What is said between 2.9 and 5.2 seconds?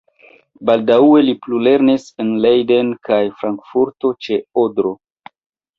kaj Frankfurto ĉe Odro.